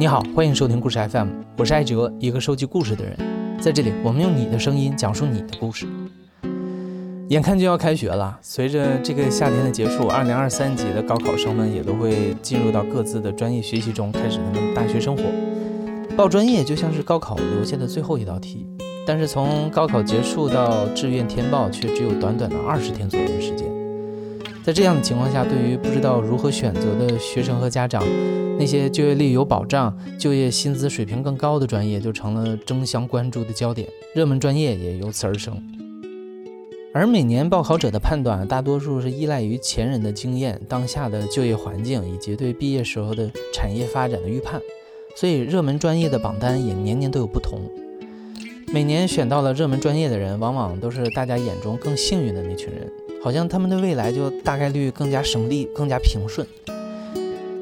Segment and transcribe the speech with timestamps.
[0.00, 1.26] 你好，欢迎收听故事 FM，
[1.56, 3.18] 我是艾哲，一个收集故事的人。
[3.60, 5.88] 在这里，我们用你的声音讲述你的故事。
[7.30, 15.24] 眼看就要开学了，随着这个夏天的结束，二零二三级的高考生们也都会进入到各自的专业学习中，开始他们大学生活。
[16.16, 18.68] 报专业就像是高考留下的最后一道题，
[19.04, 23.67] 但是从高考结束到志愿填报，却只有短短的二十天左右的时间。
[24.68, 28.04] 在这样的情况下，对于不知道如何选择的学生和家长，
[28.58, 35.56] 那些就业率有保障、就业薪资水平更高的专业就成了争相关注的焦点，热门专业也由此而生。
[36.92, 44.60] 而每年报考者的判断，大多数是依赖于前人的经验、当下的就业环境以及对毕业时候的产业发展的预判，
[45.16, 47.58] 所以热门专业的榜单也年年都有不同。
[48.70, 52.86] 每年选到了热门专业的人，往往都是大家眼中更幸运的那群人。
[53.22, 56.46] 好像他们的未来就大概率更加省力、更加平顺。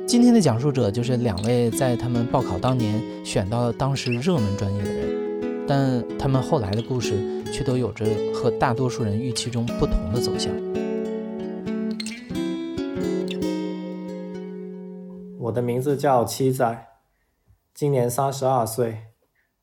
[0.05, 10.53] 今天的讲述者就是两位在他们报考当年选到了当时热门专业的人，但他们后来的故事却都有着和大多数人预期中不同的走向。
[15.39, 16.87] 我的名字叫七仔，
[17.73, 18.99] 今年三十二岁，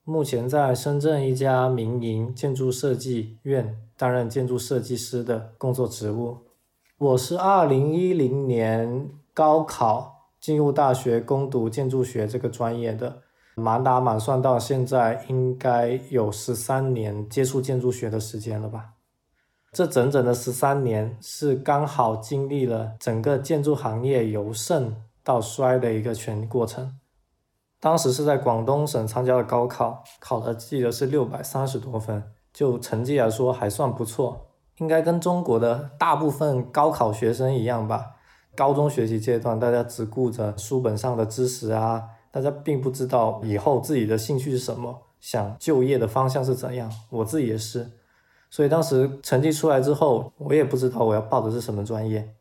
[0.03, 3.83] 目前在深圳一家民营建筑设计院。
[3.95, 6.39] 担任建筑设计师的工作职务。
[6.97, 13.21] 我是二零一零年高考进入大学攻读建筑学这个专业的，
[13.55, 18.89] 满打满算到现在应该有十三年接触建筑学的时间了吧。
[19.71, 26.93] 这整整的十三年是刚好经历了整个建筑行业由盛到衰的一个全过程。
[27.83, 32.23] 当时是在广东省参加了高考，考的记得是六百三十多分。
[32.53, 38.11] 就成绩来说还算不错，应该跟中国的大部分高考学生一样吧。
[38.55, 46.89] 高中学习阶段，大家只顾着书本上的知识啊，大家并不知道以后自己的兴趣是什么，想就业的方向是怎样。
[47.09, 47.85] 我自己也是，
[48.49, 52.33] 所以当时成绩出来之后，我也不知道我要报的是什么专业。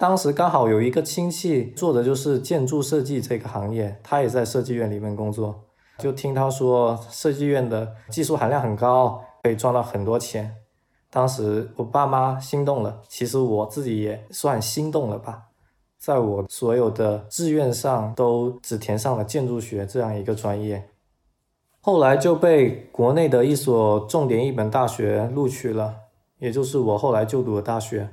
[0.00, 5.66] 当时刚好有一个亲戚做的就是建筑设计这个行业，他也在设计院里面工作，
[5.98, 9.22] 就听他说设计院的技术含量很高。
[9.42, 10.54] 可以赚到很多钱，
[11.10, 15.48] 当时我爸妈心动了，其实我自己也算心动了吧。
[15.98, 20.88] 在我所有的志愿上都只填上了建筑学这样一个专业，
[21.80, 25.94] 后来就被国内的一所重点一本大学录取了，
[26.38, 28.10] 也就是我后来就读的大学。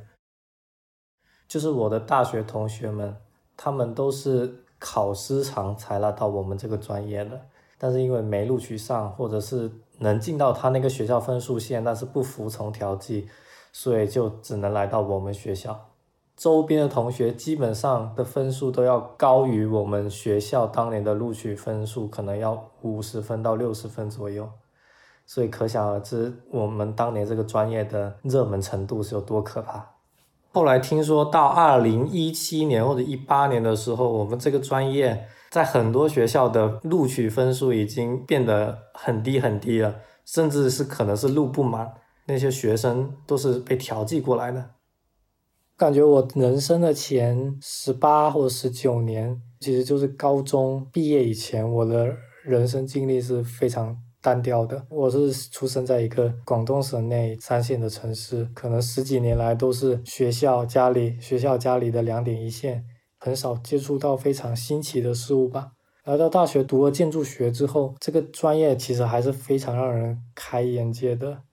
[1.47, 3.15] 就是我的大学同学们，
[3.55, 7.41] 他们都是考失常才来到我们这个专业的，
[7.77, 9.71] 但是因为没录取上，或者是。
[9.99, 13.27] 能进到他那个学校分数线，但是不服从调剂，
[13.73, 15.87] 所以就只能来到我们学校。
[16.35, 24.47] 周边的同学基本上的分数都要高于我们学校当年的录取分数，可能要五十分到六十分左右。
[25.25, 29.83] 所以可想而知，我们当年这个专业的热门程度是有多可怕。
[30.57, 35.27] 后来听说到二零一七年或者一八年的时候，我们这个专业。
[35.51, 41.93] 在很多学校的录取分数已经变得很低很低了，甚至是可能是录不满，
[42.25, 44.71] 那些学生都是被调剂过来的。
[45.77, 53.95] 感觉我人生的前十八或者十九年，其实就是高中毕业以前，我的人生经历是非常
[54.27, 54.85] 单调的。
[54.89, 62.83] 我是出生在一个广东省内三线的城市，可能十几年来都是学校家里学校家里的两点一线。
[63.17, 65.71] 很少接触到非常新奇的事物吧。
[66.03, 71.43] 来到大学读了建筑学之后，这个专业其实还是非常让人开眼界的。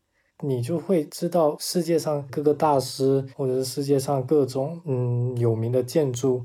[0.42, 6.44] 你就会知道世界上各个大师，或者是世界上各种嗯有名的建筑，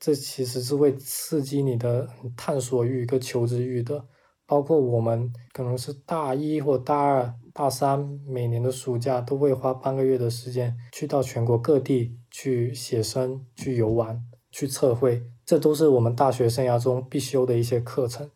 [0.00, 4.04] 这其实是会刺激你的探索欲跟求知欲的。
[4.48, 14.24] 包括我们可能是大一或大二、大三，每年的暑假都会花半个月的时间去到全国各地去写生、去游玩。
[14.50, 18.30] 去测绘，这都是我们大学生涯中必修的一些课程。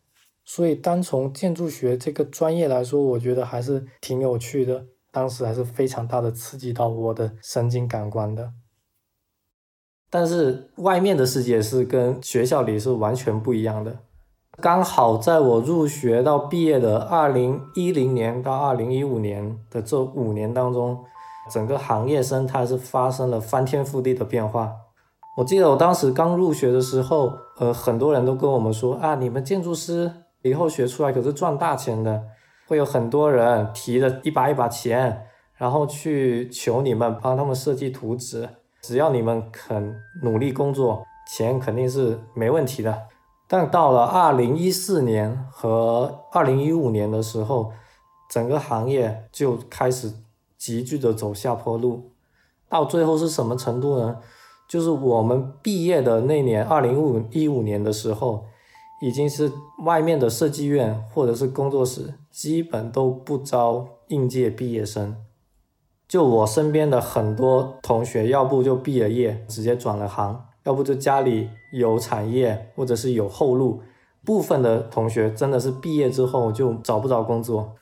[0.45, 4.85] 所以，单从建筑学这个专业来说，我觉得还是挺有趣的。
[5.11, 8.53] 当时还是非常大的刺激到我的神经感官的。
[10.11, 13.97] 但是，外面的世界是跟学校里是完全不一样的。
[14.61, 21.03] 刚好在我入学到毕业的二零一零年到二零一五年的这五年当中，
[21.51, 24.71] 整个行业生态是发生了翻天覆地的变化。
[25.35, 30.11] 我记得我当时刚入学的时候，呃，很多人都跟我们说啊，你们建筑师
[30.43, 32.21] 以后学出来可是赚大钱的，
[32.67, 35.25] 会有很多人提着一把一把钱，
[35.57, 38.47] 然后去求你们帮他们设计图纸，
[38.83, 42.95] 只要你们肯努力工作，钱肯定是没问题的。
[43.47, 47.71] 但到了二零一四年和二零一五年的时候，
[48.29, 50.11] 整个行业就开始
[50.57, 52.11] 急剧的走下坡路。
[52.67, 54.17] 到最后是什么程度呢？
[54.67, 58.45] 就是我们毕业的那年，二零五一五年的时候，
[59.03, 59.51] 已经是
[59.85, 65.15] 外面的设计院或者是工作室基本都不招应届毕业生。
[66.07, 73.81] 就我身边的很多同学，要不就毕了业直接转了行，要不就家里有产业或者是有后路。
[74.25, 77.75] 部分的同学真的是毕业之后就找不着工作。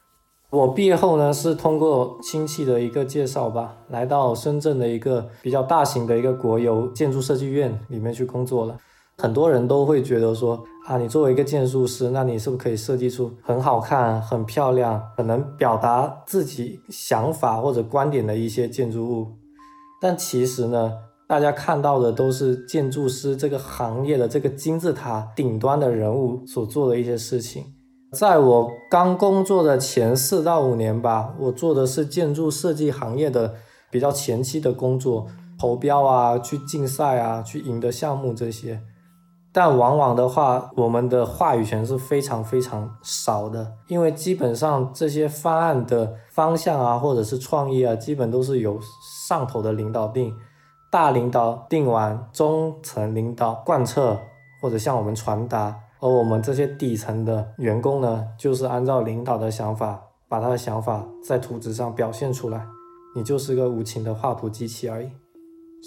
[0.50, 8.78] 我毕业后呢，是通过亲戚的一个介绍吧，来到深圳的一个比较大型的一个国有建筑设计院里面去工作了。
[9.18, 19.28] 很多人都会觉得说，啊，你作为一个建筑师，那你是不是可以设计出很好看、很漂亮、很能表达自己想法或者观点的一些建筑物？
[20.02, 20.92] 但其实呢，
[21.32, 27.64] 大家看到的都是建筑师这个行业的这个金字塔顶端的人物所做的一些事情。
[28.12, 33.54] 在我刚工作的前四到五年吧，我做的是建筑设计行业的
[33.90, 35.26] 比较前期的工作，
[35.58, 38.82] 投标啊，去竞赛啊，去赢得项目这些。
[39.54, 48.78] 但往往的话，我们的话语权是非常非常少的，因为基本上这些方案的方向啊，或者是创意啊，基本都是由
[49.28, 50.36] 上头的领导定，
[50.92, 54.20] 大领导定完，中层领导贯彻
[54.62, 55.74] 或者向我们传达。
[56.02, 62.68] 而我们这些底层的员工呢，就是按照领导的想法，把他的想法在图纸上表现出来。
[63.16, 65.10] 你就是个无情的画图机器而已。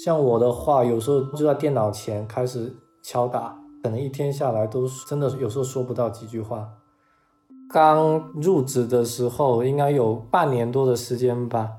[0.03, 6.67] 像我的话，有时候就在电脑前开始敲打，可能一天下来都真的有时候说不到几句话。
[7.69, 11.69] 刚入职的时候，应该有半年多的时间吧，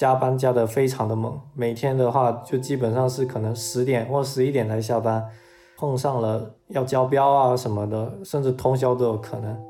[0.00, 5.28] 加班加的非常的猛，每天的话就基本上是可能十点或十一点才下班。
[5.76, 9.62] 碰上了要交标啊什么的，甚至通宵都有可能。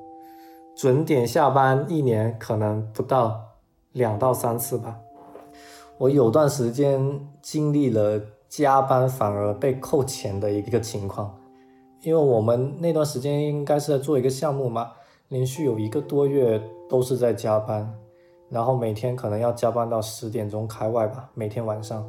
[0.76, 3.40] 准点下班一年可能不到
[3.90, 4.96] 两到三次吧。
[5.98, 11.36] 我有段时间经历了加班反而被扣钱的一个情况，
[12.02, 14.92] 因为我们那段时间应该是在做一个项目嘛，
[15.26, 17.92] 连续有一个多月都是在加班，
[18.50, 22.04] 然后每天可能要加班到十点钟开外吧，每天晚上。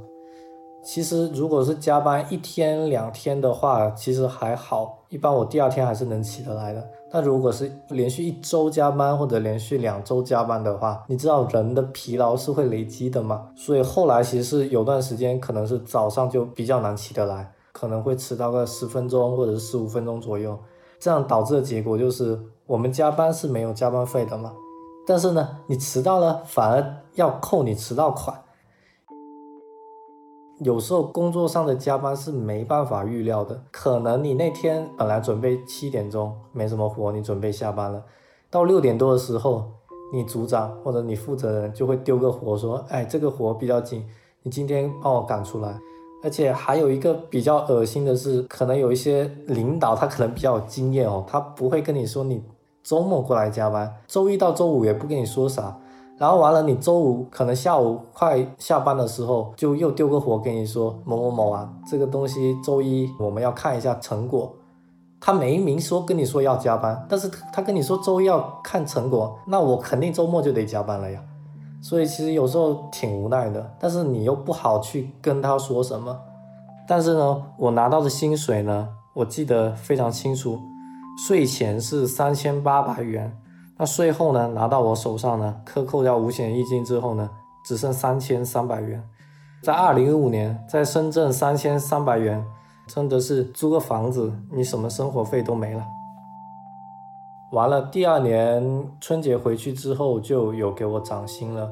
[0.84, 6.84] 其实，如果是加班一天两天的话，其实还好，一般我第二天还是能起得来的。
[7.12, 13.48] 但如果是连续一周加班或者连续两周加班的话，你知道人的疲劳是会累积的嘛？
[13.56, 20.58] 所以后来其实是有段时间可能是早上就比较难起得来，可能会迟到个十分钟或者是十五分钟左右，
[21.00, 24.52] 这样导致的结果就是我们加班是没有加班费的嘛，
[25.12, 28.42] 但是呢，你迟到了反而要扣你迟到款。
[30.60, 38.02] 有时候工作上的加班是没办法预料的，可能你那天本来准备七点钟没什么活，你准备下班了，
[38.50, 39.66] 到六点多的时候，
[40.14, 44.08] 你组长或者你负责人就会丢个活说，哎，这个活比较紧，
[44.44, 45.78] 你今天帮我赶出来。
[46.24, 52.42] 而且还有一个比较恶心的是，可能有一些领导他可能比较有经验哦，他不会跟你说你
[52.84, 55.78] 周末过来加班，周一到周五也不跟你说啥。
[56.18, 64.54] 然后完了，你周五可能下午快下班的时候，就又丢个活给你说某某某啊，这个东西周一我们要看一下成果。
[65.20, 71.20] 他没明说跟你说要加班，但是他跟你说周一要看成果，那我肯定周末就得加班了呀。
[71.82, 76.16] 所以其实有时候挺无奈的，但是你又不好去跟他说什么。
[76.88, 80.60] 但是呢，我拿到的薪水呢，我记得非常清楚，
[81.18, 83.36] 税前是三千八百元。
[83.78, 84.48] 那税后呢？
[84.50, 85.62] 拿到我手上呢？
[85.66, 87.30] 克扣掉五险一金之后呢？
[87.66, 89.04] 只剩三千三百元。
[89.64, 92.44] 在二零一五年，在深圳三千三百元，
[92.88, 95.84] 真的是租个房子，你什么生活费都没了。
[97.52, 101.72] 完了，第二年春节回去之后就有给我涨薪了，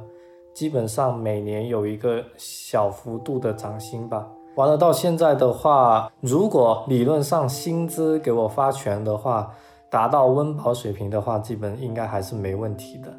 [0.54, 4.28] 基本上每年有一个小幅度的涨薪吧。
[4.60, 9.52] 完了，到现在的话，如果理论上薪资给我发全的话。
[9.92, 13.12] 达到温饱水平的话，基本应该还是没问题的。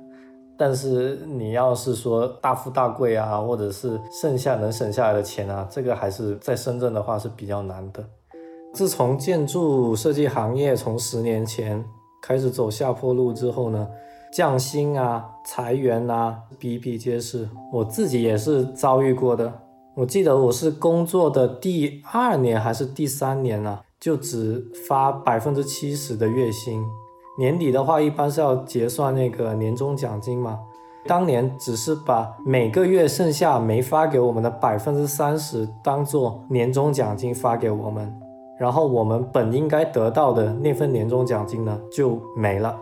[0.57, 8.05] 但是你要是说大富大贵啊，或者是剩下能省下来的钱啊，这个还是在深圳的话是比较难的。
[8.73, 11.85] 自从建筑设计行业从十年前
[12.23, 13.89] 开始走下坡路之后呢，
[14.33, 19.53] 降薪啊、裁员啊比比皆是，我自己也是遭遇过的。
[19.97, 23.83] 我记得我是工作的第二年还是第三年啊？
[23.99, 26.83] 就只发百分之七十的月薪，
[27.37, 30.59] 年底的话一般是要结算那个年终奖金嘛。
[31.07, 38.15] 当年只是把每个月剩下没发给我们的百分之三十当做年终奖金发给我们，
[38.61, 42.79] 然后我们本应该得到的那份年终奖金呢就没了。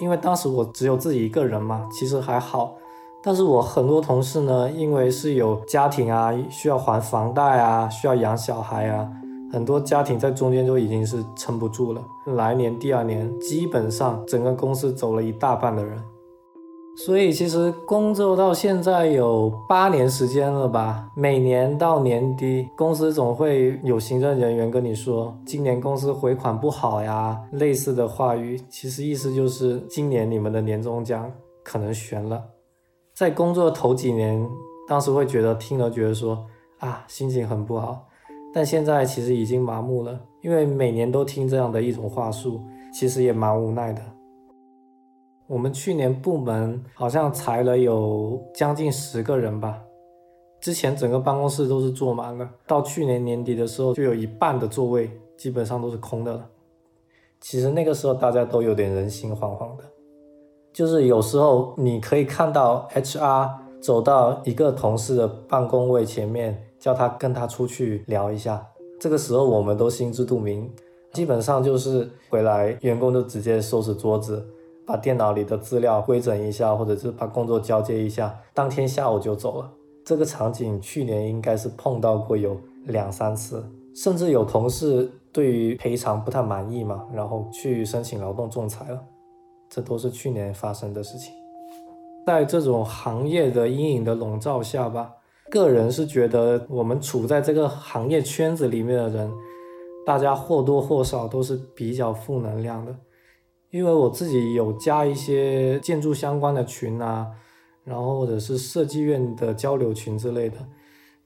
[0.00, 2.76] 因为当时我只有自己一个人嘛，其实还好。
[3.22, 9.08] 但是我很多同事呢，因为是有家庭啊，需要还房贷啊，需要养小孩啊，
[9.52, 12.02] 很多家庭在中间就已经是撑不住了。
[12.34, 15.96] 来年第二年，基本上整个公司走了一大半的人。
[16.94, 31.32] 所以其实工作到现在有八年时间了吧，每年到年底，公司总会有行政人员跟你说，今年公司回款不好呀，类似的话语，其实意思就是今年你们的年终奖
[31.64, 32.42] 可能悬了。
[33.22, 34.50] 在工作头几年，
[34.88, 36.44] 当时会觉得听了觉得说
[36.80, 38.08] 啊，心情很不好。
[38.52, 42.60] 但现在其实已经麻木了，因为每年都听这样的一种话术，
[42.92, 44.02] 其实也蛮无奈的。
[45.46, 49.80] 我们去年部门好像裁了有将近十个人吧，
[50.60, 56.50] 之前整个办公室都是坐满了，到去年年底的时候，就有一半的座位基本上都是空的了。
[57.40, 59.84] 其实那个时候大家都有点人心惶惶的。
[60.72, 63.50] 就是有时候你可以看到 HR
[63.80, 68.64] 走到一个同事的办公位前面，叫他跟他出去聊一下。
[68.98, 70.70] 这个时候我们都心知肚明，
[71.12, 74.46] 基本上就是回来员工就直接收拾桌子，
[74.86, 79.70] 把电脑里的资料规整一下，或者是把工作交接一下，当天下午就走了。
[80.04, 83.64] 这个场景去年应该是碰到过有两三次，
[83.94, 89.00] 甚至有同事对于赔偿不太满意嘛，然后去申请劳动仲裁了。
[89.74, 91.32] 这都是去年发生的事情，
[92.26, 95.10] 在这种行业的阴影的笼罩下吧，
[95.50, 99.32] 个人是觉得我们处在这个行业圈子里面的人，
[100.04, 102.94] 大家或多或少都是比较负能量的。
[103.70, 107.26] 因为我自己有加一些建筑相关的群啊，
[107.82, 110.58] 然后或者是设计院的交流群之类的，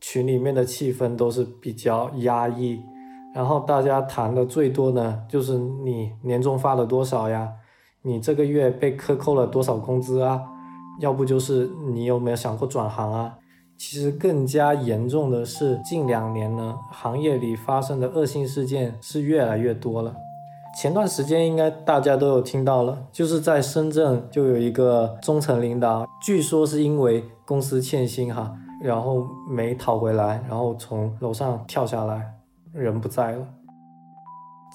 [0.00, 2.80] 群里面的气氛都是比较压抑，
[3.34, 7.52] 然后大家谈的最多呢，就是你年终发了多少呀？
[8.06, 10.40] 你这个月被克扣了多少工资啊？
[11.00, 13.36] 要不就是你有没有想过转行啊？
[13.76, 20.14] 其实更加严重的是，近两年呢，行业里发生的恶性事件是越来越多了。
[20.80, 32.24] 前段时间应该大家都有听到了，就是在深圳就有一个中层领导，据说是因为公司欠薪哈，然后没讨回来，然后从楼上跳下来，
[32.72, 33.44] 人不在了。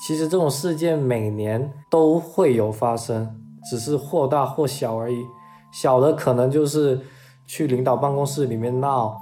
[0.08, 3.29] 其实这种事件每年都会有发生，
[3.70, 5.24] 只是或大或小而已。
[5.72, 7.00] 小的可能就是
[7.46, 9.15] 去领导办公室里面闹，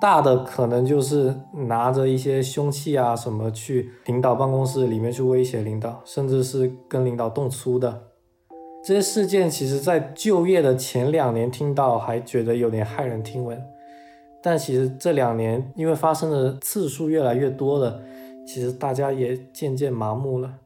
[0.00, 8.02] 大的可能就是拿着一些凶器啊什么去领导办公室里面去威胁领导，甚至是跟领导动粗的。
[8.84, 13.60] 这些事件其实，在就业的前两年听到还觉得有点骇人听闻，
[14.40, 18.00] 但其实这两年因为发生的次数越来越多了。
[18.46, 20.58] 其实大家也渐渐麻木了。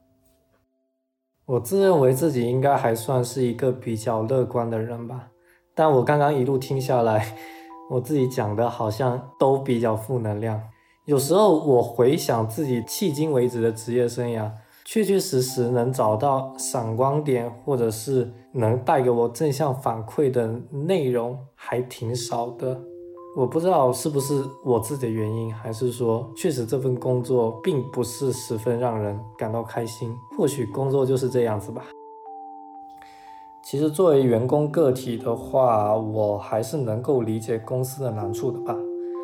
[1.46, 5.28] 我自认为自己应该还算是一个比较乐观的人吧，
[5.74, 7.36] 但我刚刚一路听下来，
[7.90, 10.60] 我自己讲的好像都比较负能量。
[11.04, 14.50] 有时候我回想自己迄今为止的职业生涯，
[14.86, 22.80] 确确实实能找到闪光点，或者是能带给我正向反馈的内容，还挺少的。
[23.36, 30.16] 我不知道是不是我自己的原因，还是说确实这份工作并不是十分让人感到开心。
[30.38, 31.82] 或许工作就是这样子吧。
[33.60, 38.76] 其实作为员工个体的话，我还是能够理解公司的难处的吧。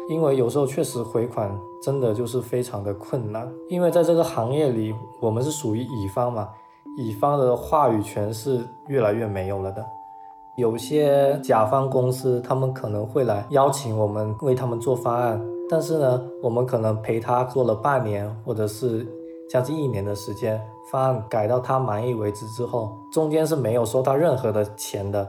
[0.08, 3.48] 因为有时候确实回款真的就是非常的困难。
[3.68, 6.48] 因为在这个行业里，我们是属于乙方嘛，
[6.98, 9.86] 乙方的话语权是越来越没有了的。
[10.56, 19.06] 有些甲方公司，他们可能会来邀请我们为他们做方案，但是呢，我们可能陪他做了半年或者是
[19.48, 25.26] 将近一年的时间，方案改到他满意为止之后，中间是没有收到任何的钱的，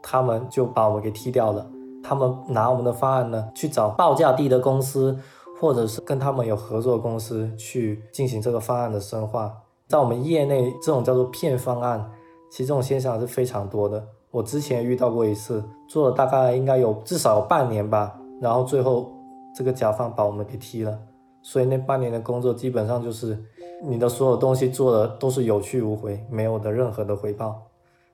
[0.00, 1.66] 他们就把我们给踢掉了。
[2.02, 5.18] 他们拿我们的方案呢，去找报价低的公司，
[5.60, 9.52] 或者是跟他们有合作公司去进行这个方案的深化。
[9.88, 12.10] 在我们业内，这种叫做骗方案，
[12.48, 14.02] 其实这种现象是非常多的。
[14.30, 19.12] 我之前遇到过一次，做了大概应该有至少有半年吧，然后最后
[19.54, 20.98] 这个甲方把我们给踢了，
[21.42, 23.36] 所以那半年的工作基本上就是
[23.82, 27.60] 你的所有东西做的都是有去无回，没有的任何的回报。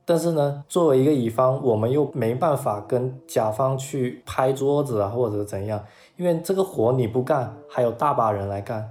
[0.08, 5.84] 但是呢，作为一个乙方，我们又没办法跟甲方去拍桌子啊，或者怎样，
[6.16, 8.88] 因为这个活你不干，还有大把人来干。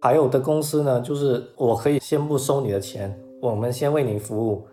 [0.00, 4.66] 还有的公司呢，就是我可以先不收你的钱，我们先为你服务。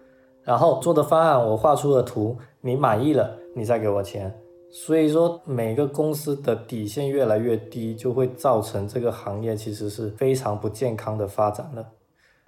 [0.45, 4.33] 然后做的方案，我画出了图，你满意了，你再给我钱。
[4.71, 11.83] 所以说，每个公司的底线越来越低，就会造成这个行业其实是非常不健康的发展的。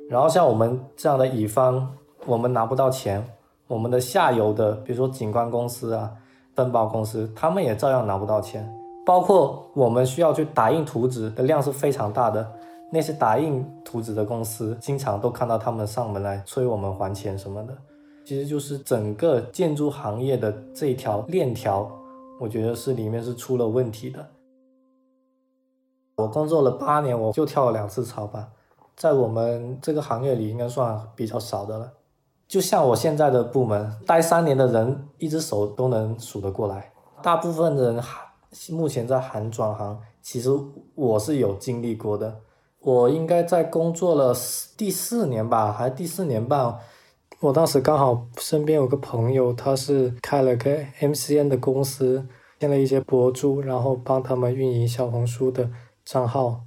[0.09, 1.89] 然后像我们这样的乙方，
[2.25, 3.25] 我们拿不到钱，
[3.67, 6.11] 我们的下游的，比如说景观公司啊、
[6.53, 8.69] 分包公司，他们也照样拿不到钱。
[9.05, 12.45] 包括我们需要去打印图纸的量是非常大的，
[12.91, 17.73] 那些打印图纸的公司，经常都看到他们上门来催我们还钱什么的。
[18.27, 21.89] 其实就是整个建筑行业的这条链条。
[22.41, 24.27] 我觉得是里面是出了问题的。
[26.17, 28.49] 我工作了八年，我就跳了两次槽吧，
[28.97, 31.93] 在我们这个行业里应该算比较少的了。
[32.49, 36.91] 就像我现在的部门，待三年的人一只手都能数得过来。
[37.23, 38.27] 大部分的人还
[38.71, 40.49] 目前在喊转行，其实
[40.95, 42.41] 我是有经历过的。
[42.81, 44.35] 我应该在工作了
[44.75, 46.77] 第四年吧，还是第四年半。
[47.39, 52.25] 我当时刚好身边有个朋友，他是开了个 MCN 的公司，
[52.59, 55.69] 签了一些博主，然后帮他们运营小红书的
[56.03, 56.61] 账号。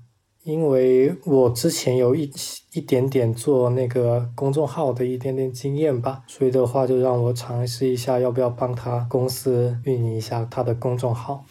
[0.44, 2.30] 因为我之前有一
[2.72, 11.44] 一点点做那个公众号的一点点经验吧，所以的话就让我尝试一下，要不要帮他公司运营一下他的公众号。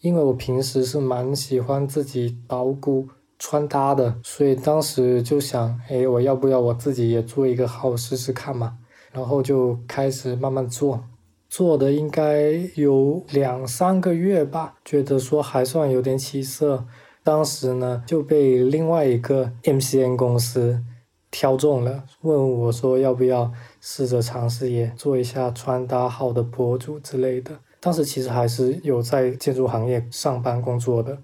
[0.00, 3.08] 因为我平时是蛮喜欢自己捣鼓。
[3.46, 8.78] 穿搭的，所以当时就想，哎，我要不要我自己也做一个号试试看嘛？
[9.12, 11.04] 然后就开始慢慢做，
[11.50, 16.86] 做的应该有两三个月吧，觉得说还算有点起色。
[17.22, 20.82] 当时呢就被另外一个 MCN 公司
[21.30, 27.52] 挑中了，问我说要不要试着尝试也做一下穿搭号的博主之类的。
[27.78, 31.18] 当时其实还是有在建筑行业上班工作的。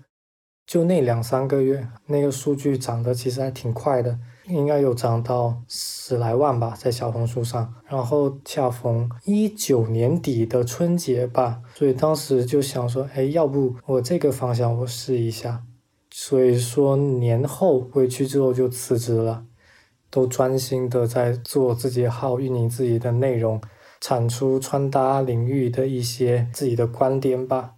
[0.71, 7.75] 就那两三个月，那个数据涨得其实还挺快的，应该有涨到十来万吧，在小红书上。
[7.89, 15.65] 然后恰逢一九年底的春节吧，所以当时就想说，哎，要不我这个方向我试一下。
[16.09, 19.43] 所以说年后回去之后就辞职了，
[20.09, 23.61] 都专心的在做自己号，运营自己的内容，
[24.01, 27.73] 产出穿搭领域的一些自己的观点吧。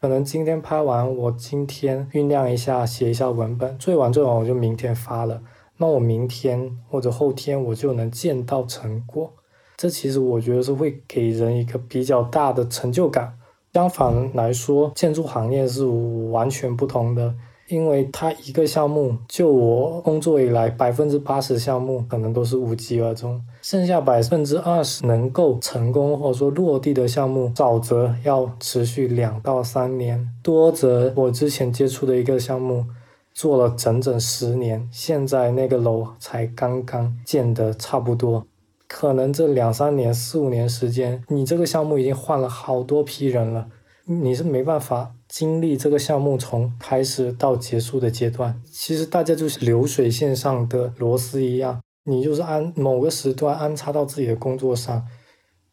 [0.00, 5.42] 可能今天拍完，我今天酝酿一下，写一下文本，最晚最晚我就明天发了。
[5.76, 9.30] 那我明天或者后天我就能见到成果，
[9.76, 13.34] 这其实我觉得是会给人一个比较大的成就感。
[13.74, 17.34] 相反来说，建筑行业是完全不同的。
[17.70, 32.84] 因为它一个项目，就我工作以来，百分之八十项目可能都是无疾而终，剩下百分之二十能够成功或者说落地的项目，少则要持续两到三年，多则我之前接触的一个项目，
[33.32, 38.44] 做了整整十年，现在那个楼才刚刚建得差不多，
[38.88, 43.68] 可能这两三年、四五年时间，你这个项目已经换了好多批人了，
[44.04, 45.12] 你是没办法。
[45.30, 55.06] 经历这个项目从开始到结束的阶段，其实大家就是流水线上的螺丝一样，你就是按某个时段安插到自己的工作上，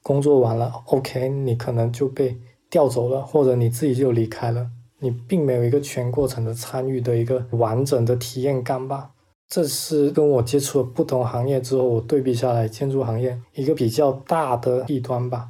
[0.03, 2.37] 工作完了，OK，你可能就被
[2.69, 9.09] 调走了，或者你自己就离开了，你并没有一个全过程的参与的一个完整的体验感吧。
[9.49, 15.49] 这是跟我接触了不同行业之后，我对比下来，建筑行业一个比较大的弊端吧。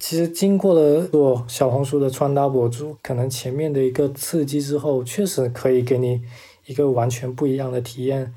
[0.00, 6.22] 其实经过了做小红书的穿搭博主，可能前面的一个刺激之后，确实可以给你
[6.66, 8.32] 一个完全不一样的体验，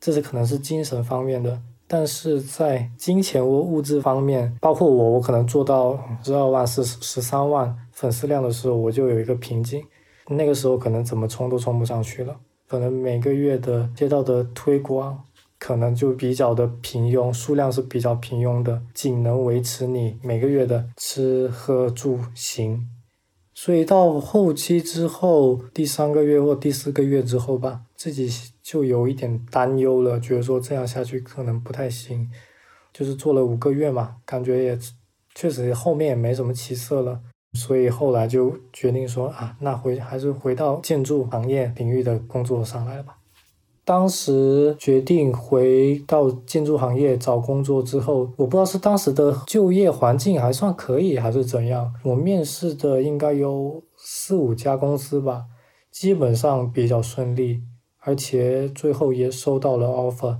[0.00, 1.62] 这是可能是精神方面的。
[1.88, 9.84] 但是在金钱或物质方面，包括我，我可能做到十二万、十十三万粉丝量的时候，我就有一个瓶颈，
[10.28, 15.25] 那个时候可能怎么冲都冲不上去了，可能每个月的接到的推广。
[15.58, 22.88] 可能就比较的平庸，数量是比较平庸的，仅能维持你每个月的吃喝住行。
[23.54, 28.30] 所以到后期之后，第三个月或第四个月之后吧，自己
[28.62, 32.30] 就有一点担忧了，觉得说这样下去可能不太行。
[32.92, 34.78] 就是做了五个月嘛，感觉也
[35.34, 37.20] 确实后面也没什么起色了，
[37.52, 43.15] 所以后来就决定说啊，那回还是回到建筑行业领域的工作上来了吧。
[43.86, 51.94] 当时决定回到建筑行业找工作之后，我不知道是当时的就业环境还算可以，还是怎样。
[52.02, 55.44] 我面试的应该有四五家公司吧，
[55.92, 57.62] 基本上比较顺利，
[58.00, 60.38] 而且最后也收到了 offer。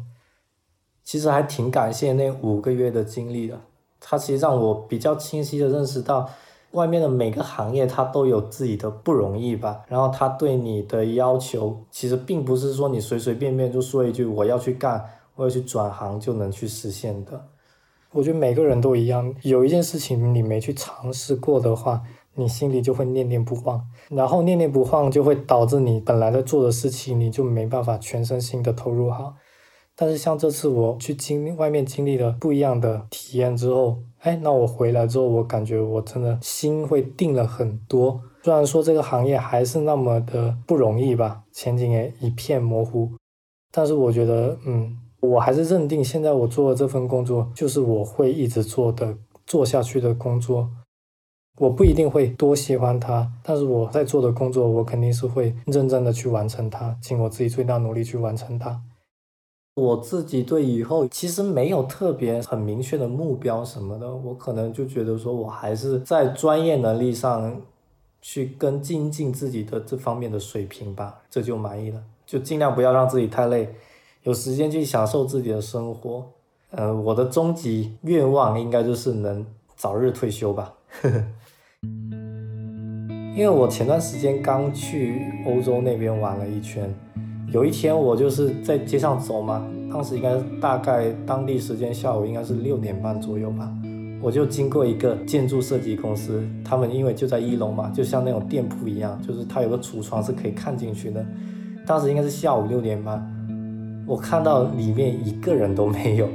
[1.04, 3.60] 其实还挺感谢那五个月的经历的，
[4.00, 6.28] 它其实让我比较清晰的认识到。
[6.72, 9.82] 外面的每个行业，它都有自己的不容易吧。
[9.88, 15.02] 然后他对你的要求，其实并不是说你随随便便就说一句我要去干，
[15.34, 17.48] 我要去转行就能去实现的。
[18.12, 22.02] 我觉得每个人都一样，有一件事情你没去尝试过的话，
[22.34, 29.34] 你心里就会念念不忘，然后念念不忘就会导致你本来在做的事情，你就没办法全身心的投入好。
[29.96, 38.20] 但是像这次我去经外面经历了不一样的体验之后，哎，那我回来之后，我感觉我真的心会定了很多。
[38.42, 43.10] 虽然说这个行业还是那么的不容易吧，前景也一片模糊，
[43.72, 44.98] 但是我觉得，嗯。
[45.18, 50.70] 我还是认定，现在我做的这份工作就是我会一直做的、做下去的工作。
[51.58, 58.80] 我不一定会多喜欢它，但是我在做的工作，我肯定是会认真的去完成它，尽我自己最大努力去完成它。
[59.76, 67.60] 我自己对以后其实没有特别很明确的目标什么的，我可能就觉得说我还是在专业能力上
[68.22, 73.68] 去跟精进自己的这方面的水平吧，这就满意了，就尽量不要让自己太累。
[74.22, 76.24] 有时间去享受自己的生活，
[76.70, 79.44] 呃，我的终极愿望应该就是能
[79.76, 80.72] 早日退休吧。
[83.36, 86.90] 因为我前段时间刚去欧洲那边玩了一圈，
[87.52, 93.72] 有一天我就是在街上走嘛，当时应该大概当地时间下午应该是六点半左右吧，
[94.20, 101.24] 我就经过一个建筑设计公司，他们因为就在一楼嘛，就像那种店铺一样，就是它有个橱窗是可以看进去的，
[101.86, 103.24] 当时应该是下午六点半。
[104.06, 106.28] 我看到里面一个人都没有，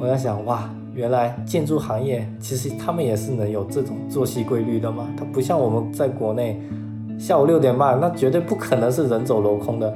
[0.00, 5.08] 我在想哇，原来建筑行业其实他们也是能有这种作息规律的嘛。
[5.16, 6.60] 它不像我们在国内，
[7.18, 9.92] 下午六点半那绝对不可能是人走楼空的，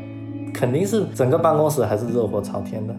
[0.52, 2.94] 肯定是整个办公室还是热火朝天的。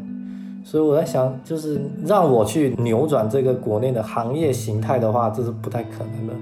[0.63, 6.33] 所以我在想，就是让我去扭转这个国内的行业形态的话，这是不太可能的。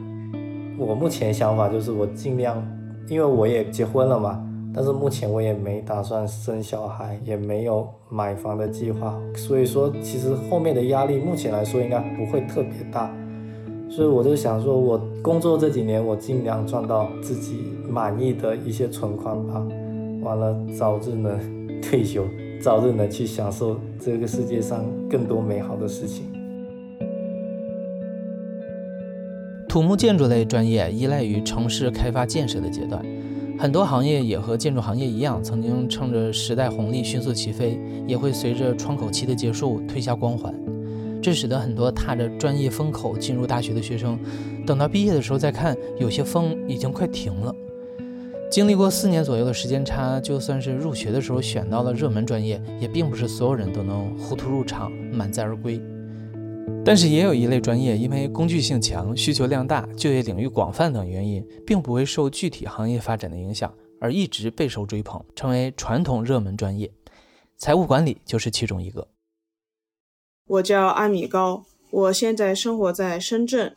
[0.78, 2.62] 我目前想法就是我尽量，
[3.08, 4.44] 因为我也结婚了嘛。
[4.74, 13.12] 但是目前我也没打算生小孩，也没有买房的计划，所以说其实后面的压力目前来说应该不会特别大，
[13.90, 19.66] 所以我就想说，我工作这几年我尽量赚到自己满意的一些存款吧，
[20.22, 21.40] 完了早日能
[21.82, 22.26] 退休，
[22.62, 26.26] 早日能去享受这个世界上更多美好的事情。
[29.70, 33.06] 土木建筑类专业依赖于城市开发建设的阶段。
[33.60, 40.54] 很多行业也和建筑行业一样，曾经趁着时代红利迅速起飞，也会随着窗口期的结束褪下光环。
[41.22, 44.18] 这使得很多踏着专业风口进入大学的学生，
[44.66, 47.56] 等到毕业的时候再看，有些风已经快停了。
[48.50, 55.82] 经历过四年左右的时间差，就算是入学的时候选到了热门专业，也并不是所有人都能糊涂入场，满载而归。
[56.86, 66.90] 但是也有一类专业，因为工具性强、需求量大、就业领域广泛等原因，并不会受具体行业发展的影响，而一直备受追捧，成为传统热门专业。
[67.58, 69.10] 财务管理就是其中一个。
[70.48, 73.76] 我叫阿米高，我现在生活在深圳，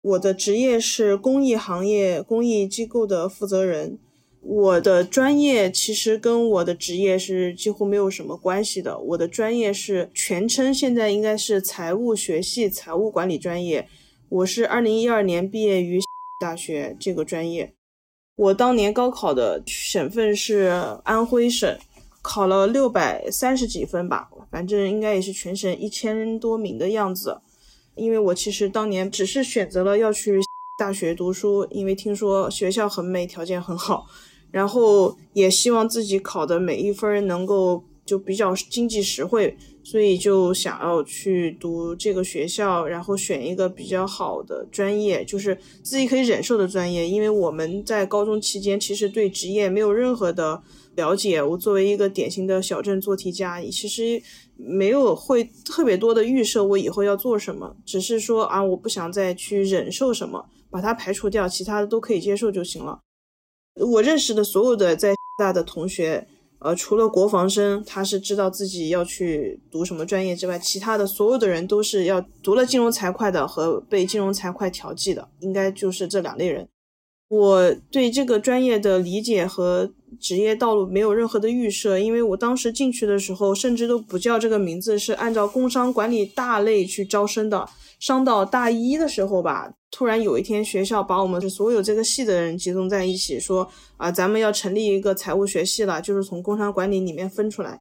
[0.00, 3.98] 我的职业是公益行业、公益机构的负责人。
[4.46, 8.98] 我的专业其实跟我的职业是几乎没有什么关系的。
[8.98, 13.88] 我的专业是全称，现在应该是财务学系财务管理专业。
[14.28, 15.98] 我是二零一二年毕业于
[16.38, 17.74] 大学这个专业。
[18.36, 20.70] 我当年高考的省份是
[21.04, 21.78] 安徽省，
[22.20, 27.40] 考了六百三十几分吧，反正应该也是全省一千多名的样子。
[27.94, 30.38] 因为我其实当年只是选择了要去
[30.76, 34.06] 大学读书，因为听说学校很美，条件很好。
[34.54, 47.08] 然后也希望自己考的每一分能够就比较经济实惠，所以就想要去读这个学校，然后选一个比较好的专业，就是自己可以忍受的专业。
[47.08, 50.62] 因为我们在高中期间其实对职业没有任何的
[50.94, 54.22] 了解，我作为一个典型的小镇做题家，其实
[54.56, 63.00] 没有会特别多的预设我以后要做什么，只是说啊，我不想再去忍受什么，把它排除掉，其他的都可以接受就行了。
[63.80, 66.26] 我认识的所有的在大的同学，
[66.60, 76.68] 呃，除了国防生，他是知道自己要去读什么专业之外，其他的所有的人都是要读了金融财会的和被金融财会调剂的，应该就是这两类人。
[77.28, 87.68] 我对这个专业的理解和职业道路没有任何的预设，因为我当时进去的时候，甚至都不叫这个名字，是按照工商管理大类去招生的。
[87.98, 97.78] 上到大一的时候吧，突然有一天学校把我们所有这个系的人集中在一起，说啊，咱们要成立一个财务学系了，就是从工商管理里面分出来，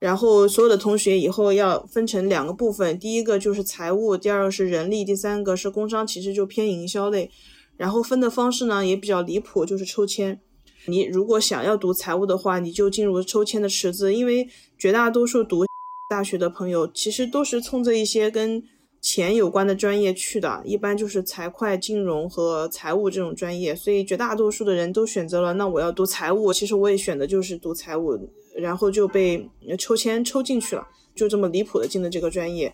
[0.00, 7.30] 然后所有的同学以后要分成两个部分，第一个就是财务，第二个是人力，第三个是工商，其实就偏营销类。
[7.76, 10.40] 然后分的方式呢也比较离谱，就是抽签。
[10.86, 15.64] 你如果想要读财务的话，你就进入抽签的池子，因为绝大多数读
[16.10, 18.60] 大学的朋友其实都是冲着一些跟
[19.04, 26.50] 钱有关的专业去的，一般就是财会、金融和财务这种专业，所以绝大多数的人都选择了那我要读财务。
[26.50, 28.18] 其实我也选的就是读财务，
[28.56, 29.46] 然后就被
[29.78, 32.72] 抽签抽进去了，就这么离谱的进的这个专业。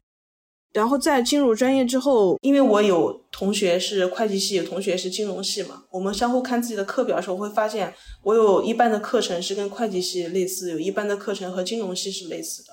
[0.72, 12.68] 然后在进入专业之后，因为我有同学是会计系，有同学是金融系嘛，我们相互看自己的课表的时候，会发现我有一半的课程是跟会计系类似，有一半的课程和金融系是类似的。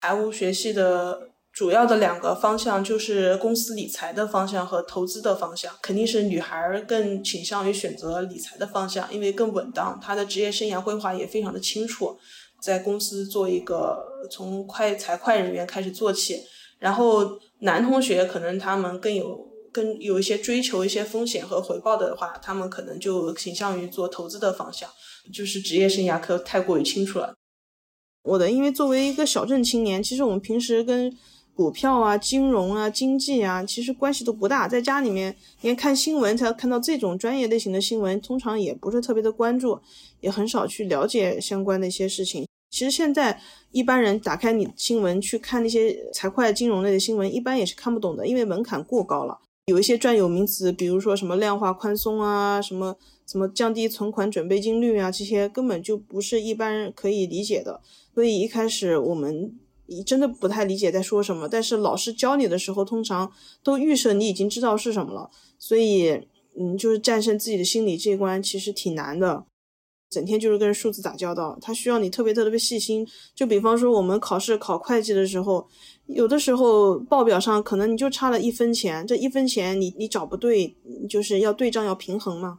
[0.00, 1.32] 财务学系的。
[1.52, 12.16] 主要的两个方向就是公司理财的方向和投资的方向，肯定是女孩儿更倾向于选择理财的方向，因为更稳当，她的职业生涯规划也非常的清楚，
[12.62, 13.98] 在公司做一个
[14.30, 16.40] 从快财会人员开始做起。
[16.78, 24.88] 然后男同学可能他们更有更有一些追求一些风险和回报的话，他们可能就倾向于做投资的方向，
[25.34, 27.34] 就是职业生涯可太过于清楚了。
[28.22, 31.14] 我的，因为作为一个小镇青年，其实我们平时跟
[31.60, 34.66] 股票啊、金融啊、经济啊，其实关系都不大。
[34.66, 39.78] 在家里面，连看新闻才看到这种专业类型的新闻，通常也不是特别的关注，
[40.22, 42.46] 也很少去了解相关的一些事情。
[42.70, 43.38] 其实现在
[43.72, 49.38] 一般人打开你新闻去看那些财会、金融类的新闻，一般也是看不懂的，因为门槛过高了。
[49.66, 52.96] 有一些专有名词，比如说什么量化宽松啊，什么
[53.26, 57.82] 什么降低存款准备金率啊，这些根本就不是一般人可以理解的。
[58.14, 59.52] 所以一开始我们。
[59.90, 63.30] 你真的不太理解在说什么，但是老师教你的时候，通常
[63.62, 66.10] 都预设你已经知道是什么了，所以，
[66.58, 69.44] 嗯，就是战胜自己的心理这一关其实挺难的。
[70.08, 73.06] 整天就是跟数字打交道，他需要你特别特别细心。
[73.32, 75.68] 就比方说我们考试考会计的时候，
[76.06, 80.74] 有的时候报表上可能你就差了一分钱，这一分钱你你找不对，
[81.08, 82.58] 就是要对账要平衡嘛。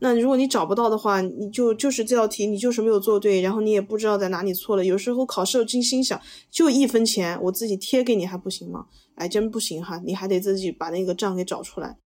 [0.00, 4.84] 那如果你找不到的话，你就就是这道题你就是没有做对，然后你也不知道在哪里错了。
[4.84, 8.86] 有时候考试精心想，就一分钱，我自己贴给你还不行吗？
[9.14, 11.98] 哎，真不行哈，你还得自己把那个账给找出来。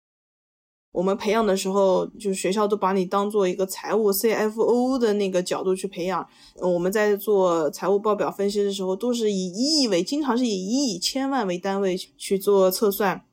[0.92, 6.28] 我们培养的时候，就是学校都把你当做一个财务 CFO 的那个角度去培养。
[6.62, 13.26] 我们在做财务报表分析的时候，都是以一亿为，经常是以一亿、千万为单位去做测算。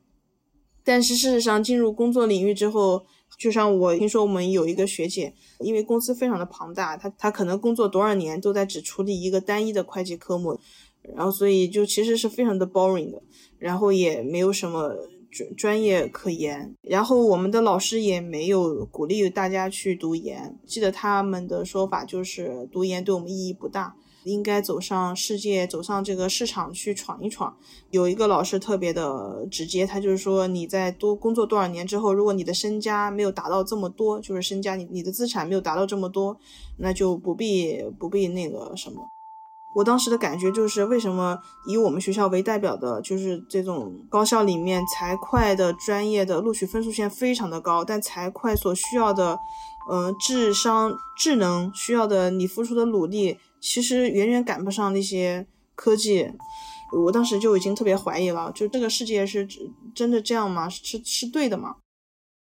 [0.83, 3.05] 但是事实上，进入工作领域之后，
[3.37, 10.59] 就像我听说，我们有一个学姐，因为公司非常的庞大，她她可能工作多少年都在只处理一个单一的会计科目，
[11.15, 13.21] 然后所以就其实是非常的 boring 的，
[13.57, 14.95] 然后也没有什么
[15.31, 23.95] 专专业可言，然后我们的老师也没有鼓励大家去读研，记得他们的说法就是读研对我们意义不大。
[24.23, 27.55] 应该走上世界，走上这个市场去闯一闯。
[27.89, 36.37] 有一个老师特别的直接，他就是说你在多工作多少年之后，如果你的身家没有达到这么多，就是身家你你的资产没有达到这么多，
[36.77, 39.01] 那就不必不必那个什么。
[39.73, 49.39] 我当时的感觉就是，为什么以我们学校为代表的，就是这种高校里面财会的专业的录取分数线非常的高，但财会所需要的，
[49.89, 53.37] 嗯，智商、智能需要的你付出的努力。
[53.61, 55.45] 其实远远赶不上那些
[55.75, 56.29] 科技，
[57.05, 59.47] 我当时就已经特别怀疑了，就这个世界是
[59.95, 60.67] 真的这样吗？
[60.67, 61.77] 是是对的吗？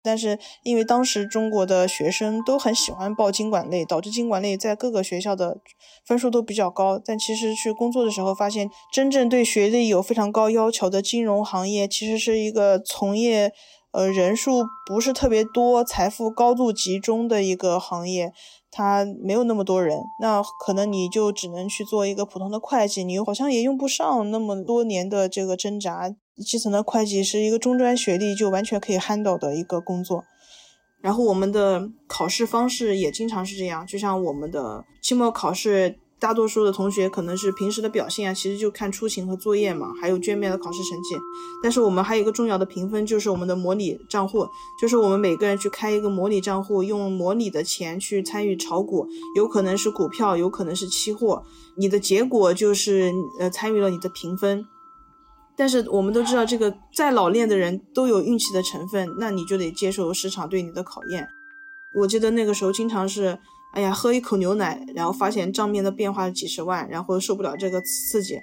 [0.05, 5.59] 但是因为当时中国的学生都很喜欢报经管类，导致经管类在各个学校的
[6.07, 7.01] 分数都比较高。
[7.03, 13.53] 但其实去工作的时候发现，真正对学历有非常高要求的金融行业，其实是一个从业
[13.93, 18.33] 呃人数不是特别多、财富高度集中的一个行业。
[18.77, 26.13] 他没有那么多人，那可能你就只能去做一个普通的会计，你又好像也用不上那么多年的这个挣扎。
[26.43, 30.25] 基层的会计是一个中专学历就完全可以 handle 的一个工作。
[31.01, 35.99] 然后我们的考试方式也经常是这样，就像我们的期末考试。
[36.17, 41.15] 大多数的同学可能是平时的表现啊，其实就看出勤和作业嘛，还有卷面的考试成绩。
[41.63, 44.47] 但是我们还有一个重要的评分，就是我们的模拟账户，
[44.81, 51.43] 就是我们每个人去开一个模拟账户，用模拟的钱去参与炒股，有可能是股票，有可能是期货，
[51.77, 54.65] 你的结果就是呃参与了你的评分。
[55.57, 61.29] 但是我们都知道，这个再老练的人都有运气的成分，那你就得接受市场对你的考验。
[62.01, 63.39] 我记得那个时候经常是。
[63.75, 68.39] 哎呀，喝一口牛奶，然后发现账面的变化几十万，然后受不了这个刺激，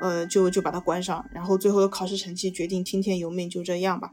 [0.00, 4.10] 呃，就就把它关上，然后最后的考试成绩决定听天由命，就这样吧。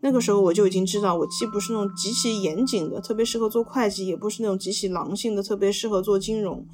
[0.00, 6.66] 那个时候我就已经知道，我既不是那种极其严谨的，特别适合做会计，也不是那种极其狼性的，特别适合做金融。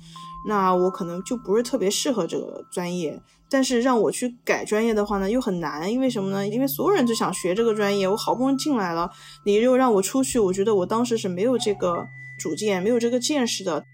[0.48, 3.22] 那我可能就不是特别适合这个专业。
[3.50, 6.46] 但是让我去改专业的话呢，又很难，因为什么呢？
[6.46, 9.10] 因为所有人都想学这个专业，我好不容易进来了，
[9.44, 12.06] 你又让我出去，我觉得我当时是没有这个。
[12.36, 13.84] 主见没有这个见识的，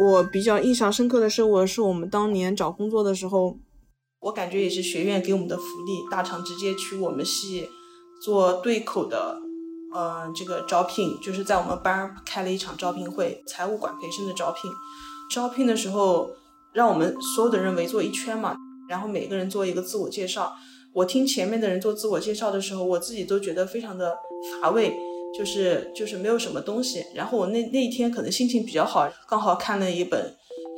[0.00, 3.58] 我比较印象深刻的是，我是我们当年找工作的时候，
[4.20, 7.68] 我感觉也是学院给我们的福利，大厂直接去我们系
[8.24, 9.36] 做对口的，
[9.94, 14.70] 呃，这个招聘，就是在我们班开了一场招聘会，财务管培生的招聘。
[15.30, 16.30] 招聘的时候，
[16.72, 18.56] 让我们所有的人围坐一圈嘛，
[18.88, 20.52] 然后每个人做一个自我介绍。
[20.94, 24.16] 我听前面的人做自我介绍的时候，我自己都觉得非常的
[24.60, 24.92] 乏味，
[25.38, 27.04] 就是就是没有什么东西。
[27.14, 30.34] 然后我那那一天可能心情比较好，刚好看了一本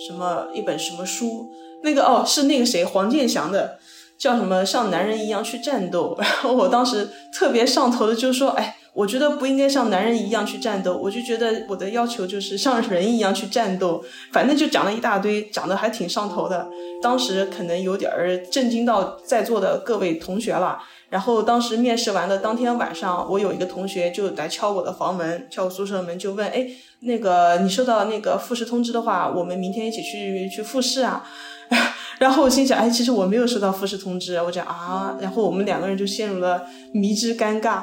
[0.06, 1.50] 什么一本什么书，
[1.82, 3.78] 那个哦是那个谁黄健翔的，
[4.18, 6.16] 叫什么像男人一样去战斗。
[6.20, 8.76] 然后我当时特别上头的就说，哎。
[8.92, 14.04] 我觉得不应该像男人一样去战斗，我就觉得我的要求就是像人一样去战斗。
[14.32, 16.68] 反正就讲了一大堆，讲的还挺上头的。
[17.00, 20.78] 当时可能有点儿震惊到在座的各位同学了。
[21.08, 26.66] 然后当时面试完的当天晚上，我有一个同学就来敲我的房门，敲我宿舍门，就问：“哎，
[27.00, 31.24] 那个你收到那个复试通知的话，我们明天一起去去复试啊？”
[32.18, 37.82] 然后我心想：“哎，其实我没有收到复试通知。”我讲啊，然后我们两个人就陷入了迷之尴尬。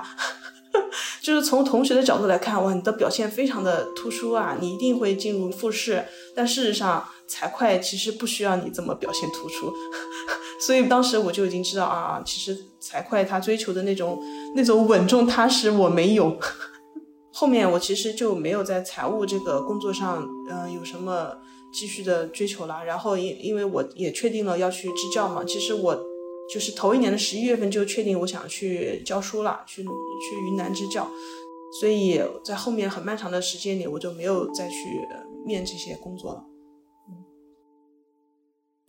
[1.21, 6.05] 就是从同学的角度来看，哇，你的表现非常的突出啊，你一定会进入复试。
[6.35, 9.73] 但事实上，财会其实不需要你这么表现突出。
[10.65, 14.19] 所以当时我就已经知道啊，其实财会他追求的那种
[14.55, 16.37] 那种稳重踏实，我没有。
[17.33, 21.37] 后面我其实就没有在财务这个工作上，嗯，有什么
[21.71, 22.83] 继续的追求了。
[22.85, 26.16] 然后因因为我也确定了要去支教嘛，其实我。
[26.53, 29.89] 就是头一年的十一月份就确定我想去教书了，去去
[30.47, 31.05] 云南支教，
[31.79, 34.75] 所以在后面很漫长的时间里，我就没有再去
[35.45, 36.43] 面这些工作了。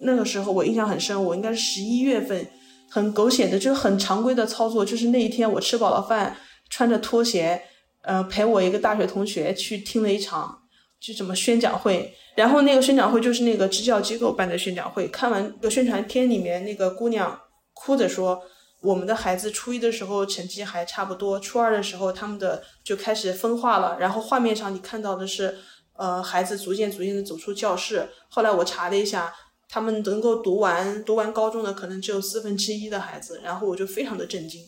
[0.00, 2.48] 那个时候我印象很深，我应该是十一月份，
[2.88, 6.36] 很狗血的，就是很常规的操作，就是那一天我吃饱了饭，
[6.70, 7.60] 穿着拖鞋，
[8.02, 10.56] 呃，陪我一个大学同学去听了一场
[11.00, 12.14] 就什么宣讲会。
[12.36, 17.36] 然后那个宣讲会就是那个支教机构办的宣讲会，看完个宣传片里面那个姑娘。
[17.80, 18.42] 哭着说
[18.82, 23.96] ：“我们的孩子初一的时候成绩还差不多，初二的时候他们的就开始分化了。
[24.00, 25.56] 然后画面上你看到的是，
[25.94, 28.08] 呃，孩子逐渐逐渐的走出教室。
[28.28, 29.32] 后来我查了一下，
[29.68, 33.40] 他们能够读完读完高中的可能只有四分之一的孩子。
[33.44, 34.60] 然后我就非常的震惊。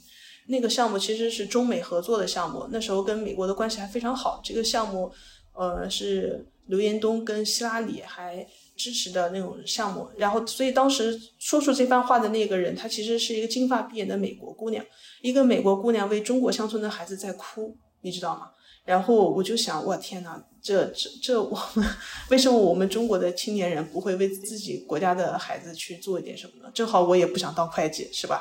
[0.46, 4.40] 那个项目其实是中美合作的项目，那时候跟美国的关系还非常好。
[4.44, 5.12] 这个项目，
[5.52, 8.46] 呃，是刘延东跟希拉里还。”
[8.80, 14.82] 支持的那种项目，然后所以当时说出这番话的那个人，她其实是一个金发碧眼的美国姑娘，
[15.20, 18.48] 一个美国姑娘为中国乡村的孩子在哭，你知道吗？
[18.86, 21.86] 然后我就想，我天呐，这这这我们
[22.30, 26.70] 为什么我们中国的青年人不会为自己国家的孩子去做一点什么呢？
[26.72, 28.40] 正好我也不想当会计，是吧？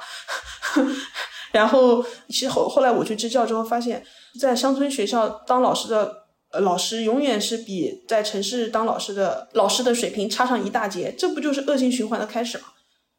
[1.52, 4.02] 然后其实后后来我去支教之后，发现，
[4.40, 6.19] 在乡村学校当老师的。
[6.52, 12.66] 呃，老师永远是比在城市当老师的老师的水平差上一大截，这不就是恶性循环的开始吗？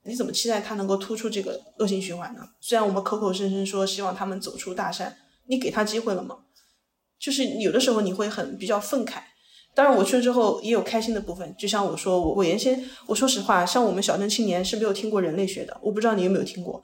[0.02, 2.40] 你怎么期待他能够突出这个恶性循环呢？
[2.60, 5.16] 虽然我们口口声声说希望他们走出大山，
[5.46, 6.38] 你给他机会了吗？
[7.20, 9.20] 就是有的时候你会很比较愤慨。
[9.74, 16.82] 当然我去了之后也有开心的部分，就像我说，我我原先我说实话，像我们小镇青年是没有听过人类学的，我不知道你有没有听过。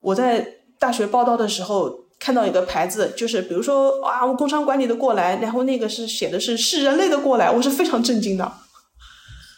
[0.00, 2.08] 我在大学报道的时候。
[2.20, 8.52] 看到一个牌子，就是比如说啊，我工商管理的过来，然后那个是写的是是人类的过来，我是非常震惊的。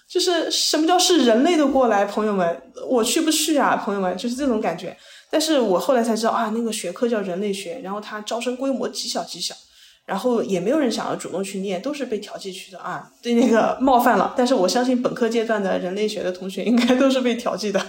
[0.09, 4.97] 就是什么叫是人类的过来，朋友们，我去不去啊，朋友们，就是这种感觉。
[5.31, 9.55] 但是我后来才知道啊，那个学科叫人类学，然后它招生规模极小极小，
[10.05, 14.35] 然后也没有人想要主动去念，都是被调剂去的啊，对那个冒犯了。
[14.37, 17.85] 但是我相信本科阶段的人类学的同学应该都是被调剂的。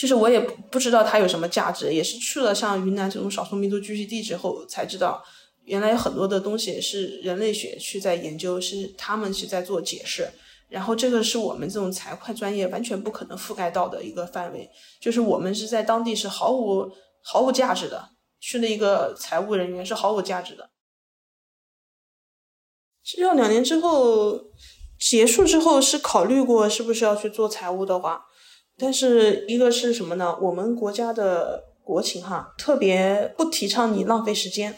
[0.00, 5.22] 其实我也不知道它有什么价值，也是去了像云南这种少数民族聚集地之后才知道，
[5.64, 10.32] 原来有很多的东西是人类学去在研究，是他们是在做解释。
[10.70, 16.90] 然后这个是我们这种财会专业完全不可能覆盖到的一个范围，就是我们是在当地是毫无
[17.22, 18.08] 毫无价值的，
[18.40, 20.70] 去了一个财务人员是毫无价值的。
[23.04, 24.40] 其实两年之后
[24.98, 28.24] 结束之后是考虑过是不是要去做财务的话。
[28.80, 30.36] 但是一个是什么呢？
[30.40, 34.74] 我们国家的国情哈，特别不提倡你浪费时间，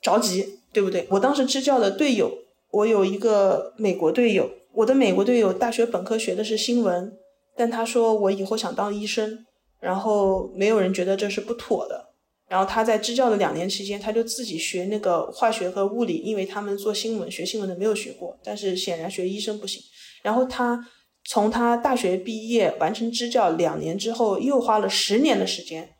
[0.00, 1.06] 着急，对不对？
[1.10, 2.32] 我当时支教的队友，
[2.70, 7.12] 我有一个美国队友，我的美国队友大学本科学的是新闻，
[7.54, 9.44] 但他说我以后想当医生，
[9.80, 12.12] 然后没有人觉得这是不妥的，
[12.48, 19.82] 然后他在支教的两年期间，他就自己学那个化学和物理，因为他们做新闻学新闻的没有学过，但是显然学医生不行，
[20.22, 20.88] 然后他。
[21.24, 25.96] 从他大学毕业完成支教两年之后，又花了十年的时间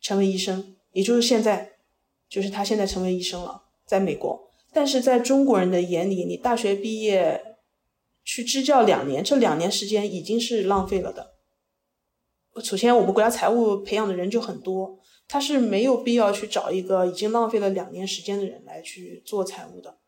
[0.00, 1.72] 成为医生，也就是现在，
[2.28, 4.50] 就是他现在成为医生了，在美国。
[4.72, 7.56] 但是在中国人的眼里，你大学毕业
[8.24, 11.32] 去支教两年，这两年时间已经是浪费了的。
[12.62, 19.98] 首先我们国家财务培养的人就很多，他是没有必要去找一个已经浪费了两年时间的人来去做财务的。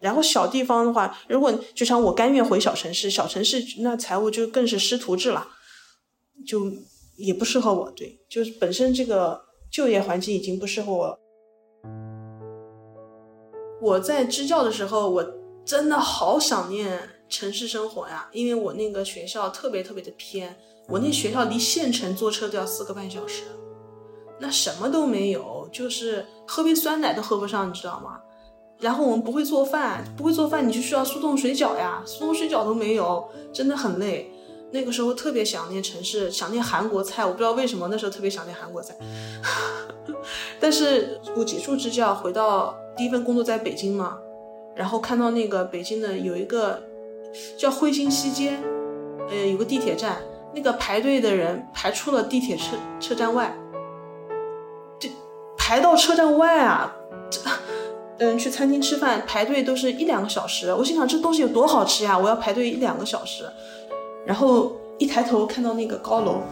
[0.00, 5.46] 然后小地方的话，如果就像我甘愿回小城市，小城市那财务就更是师徒制了，
[6.46, 6.72] 就
[7.16, 7.90] 也不适合我。
[7.90, 11.18] 对，就是本身这个就业环境已经不适合我。
[13.82, 15.24] 我在支教的时候，我
[15.64, 16.98] 真的好想念
[17.28, 20.56] 城市生活呀，因为我那个学校特别特别的偏，
[20.88, 23.42] 我那学校离县城坐车都要四个半小时，
[24.38, 28.18] 那什么都没有，就是喝杯酸奶都喝不上，你知道吗？
[28.80, 34.32] 然后我们不会做饭，不会做饭你就需要速冻水饺呀，速冻水饺都没有，真的很累。
[34.72, 38.94] 那个时候特别想念城市，想念韩国菜，我不知道为什么那时候特别想念韩国菜。
[40.58, 44.16] 但是我结束支教回到第一份工作在北京嘛，
[44.74, 46.80] 然后看到那个北京的有一个
[47.58, 48.58] 叫汇星西街，
[49.28, 50.22] 呃，有个地铁站，
[50.54, 53.54] 那个排队的人排出了地铁车车站外，
[54.98, 55.08] 就
[55.58, 56.96] 排到车站外啊，
[57.28, 57.40] 这。
[58.20, 62.18] 嗯，去餐厅吃饭排队都是一两个小时，我心想这东西有多好吃呀！
[62.18, 63.44] 我要排队一两个小时，
[64.26, 66.42] 然后一抬头看到那个高楼，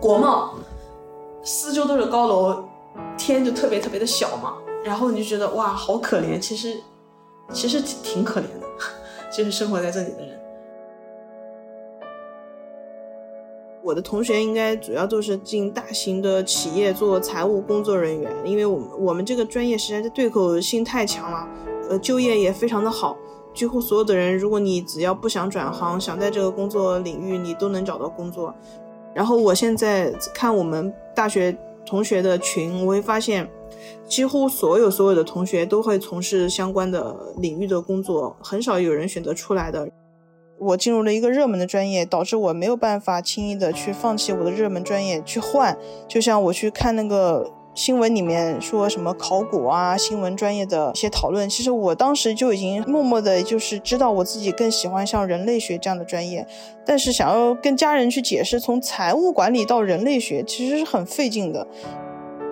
[0.00, 0.54] 国贸，
[1.42, 2.64] 四周都是高楼，
[3.18, 6.38] 天就特别特别的小嘛，然后你就觉得哇，好可怜。
[6.38, 6.80] 其实，
[7.52, 8.66] 其实挺挺可怜的，
[9.36, 10.40] 就是生活在这里的人。
[13.86, 21.48] 我的同学应该主要都是进大型的企业做财务工作人员，因为我们我们这个专业实在是对口性太强了，
[21.90, 23.16] 呃，就业也非常的好，
[23.54, 28.52] 几乎所有的人，如果你只要不想转行，想在这个工作领域，你都能找到工作。
[29.14, 31.56] 然后我现在看我们大学
[31.86, 33.48] 同学的群，我会发现，
[34.08, 39.88] 几乎所有所有的同学都会从事相关的领域的工作，很少有人选择出来的。
[40.58, 45.76] 我进入了一个热门的专业，导致我没有办法轻易的去放弃我的热门专业去换。
[46.08, 56.46] 就像我去看那个新闻里面说什么考古啊、新闻专业的一些讨论，其实我当时就已经默默的，就是知道我自己更喜欢像人类学这样的专业。
[56.86, 61.66] 但是想要跟家人去解释从财务管理到人类学，其实是很费劲的。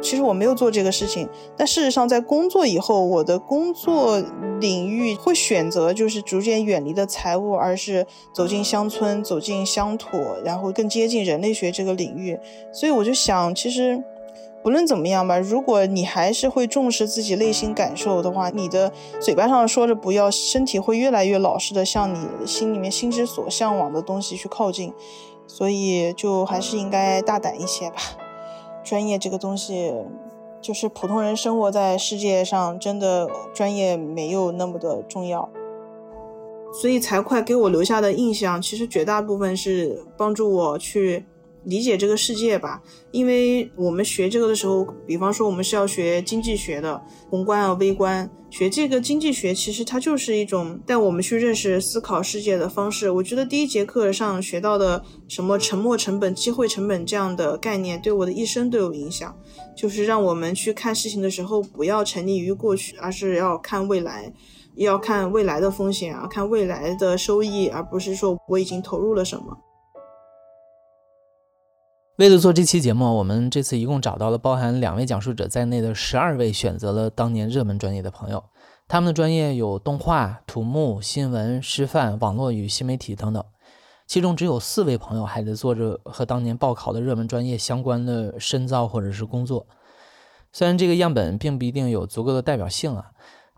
[0.04, 1.26] 其实我没有做这个事情，
[1.56, 4.22] 但事实上在工作以后，我的工作
[4.60, 12.38] 领域会选择就是逐渐远离的财务，而是走进乡村，走进乡土，然后更接近人类学这个领域。
[12.70, 14.04] 所以我就想，其实
[14.62, 24.92] 不论怎么样吧，如果你还是会重视自己内心感受的话，你的嘴巴上说着不要，身体会越来越老实的向你心里面心之所向往的东西去靠近。
[25.46, 27.96] 所以就还是应该大胆一些吧。
[28.84, 29.92] 专业这个东西，
[30.60, 35.48] 就是普通人生活在世界上，真的专业没有那么的重要。
[36.80, 41.24] 所以财会给我留下的印象，其实绝大部分是帮助我去。
[41.64, 47.00] 理解这个世界吧，因为我们学这个的时候，比方说我们是要学经济学的，
[47.30, 53.10] 宏观啊、微观，学这个经济学，其实它就是一种带我们去认识、思考世界的方式。
[53.10, 59.34] 我觉得第一节课上学到的什么沉没成本、机会成本这样的概念，对我的一生都有影响。
[59.74, 64.32] 就是让我们去看事情的时候，不要沉溺于过去，而是要看未来，
[64.76, 69.56] 要看未来的风险啊，看未来的收益，而不是说我已经投入了什么。
[72.16, 78.44] 为了做这期节目，我们这次一共找到了包含两位讲述者在内的十二位选择了当年热门专业的朋友。
[78.86, 83.44] 他们的专业有动画、土木、新闻、师范、网络与新媒体等等。
[84.06, 89.66] 其中只有四位朋友还在做着和当年报考的热门专业相关的深造或者是工作。
[90.52, 93.06] 虽然这个样本并不一定有足够的代表性啊，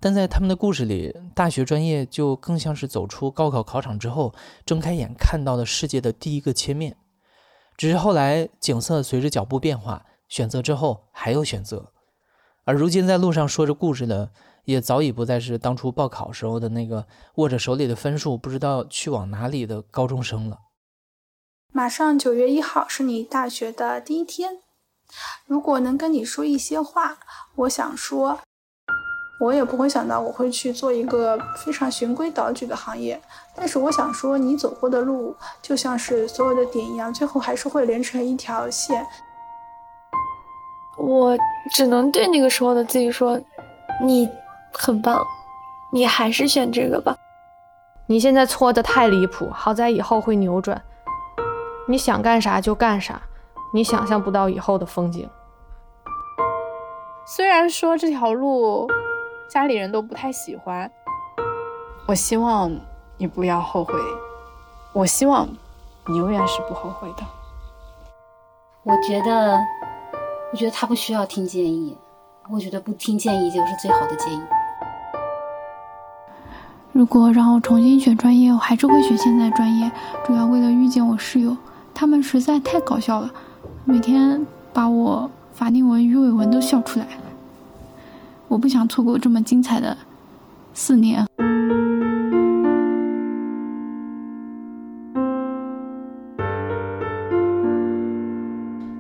[0.01, 4.33] 但在他们的故事里，大学专业就更像是走出高考考场之后，
[4.65, 6.97] 睁开眼看到的世界的第一个切面。
[7.77, 11.93] 只是后来景色随着脚步变化，选择之后还有选择，
[12.65, 14.31] 而如今在路上说着故事的，
[14.65, 20.59] 也早已不再是当初报考时候的那个握着手里的分数不知道去往哪里的高中生了。
[21.73, 24.61] 马上九月一号是你大学的第一天，
[25.45, 27.19] 如果能跟你说一些话，
[27.57, 28.41] 我想说。
[29.39, 33.21] 我也不会想到我会去做一个非常循规蹈矩的行业，
[33.55, 39.07] 但是我想说，你走过的路就像是所有的点一样，最后还是会连成一条线。
[40.97, 41.37] 我
[41.71, 43.39] 只能对那个时候的自己说
[44.03, 44.27] ：“你
[44.73, 45.23] 很棒，
[45.93, 47.15] 你还是选这个吧。
[48.07, 50.81] 你现在错的太离谱，好在以后会扭转。
[51.87, 53.21] 你想干啥就干啥，
[53.75, 55.29] 你想象不到以后的风景。
[57.27, 58.89] 虽然说这条路……”
[59.49, 60.91] 家里人都不太喜欢，
[62.07, 62.71] 我希望
[63.17, 63.95] 你不要后悔，
[64.93, 65.49] 我希望
[66.07, 67.23] 你永远是不后悔的。
[68.83, 69.57] 我觉得，
[70.53, 71.97] 我觉得他不需要听建议，
[72.51, 74.43] 我觉得不听建议就是最好的建议。
[76.93, 79.91] 如果让我重新选专业，我还是会选现在专业，
[80.25, 81.57] 主要为了遇见我室友，
[81.95, 83.31] 他们实在太搞笑了，
[83.85, 87.23] 每天把我法令纹、鱼尾纹都笑出来了。
[88.49, 89.97] 我不想错过这么精彩的
[90.73, 91.27] 四年。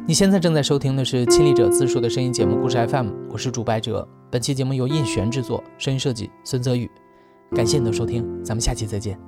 [0.08, 4.06] 你现在正在收听的是《亲历者自述》的声音节目《故事 FM》，我是主白哲。
[4.30, 6.88] 本期节目由印璇制作，声音设计孙泽宇。
[7.50, 9.18] 感谢你的收听，咱们下期再见。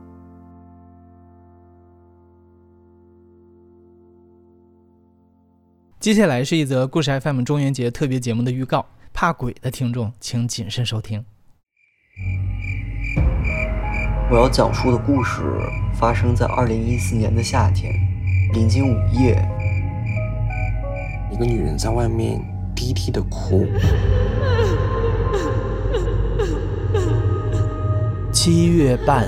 [5.98, 8.86] 接下来是一则《故事 FM》中元节特别节目的预告，
[9.20, 11.24] 怕鬼的听众请谨慎收听。
[14.30, 15.42] 我要讲述的故事
[15.92, 17.92] 发生在二零一四年的夏天，
[18.52, 19.44] 临近午夜。
[21.32, 22.40] 一个女人在外面
[22.76, 23.66] 低低的哭。
[28.32, 29.26] 七月半，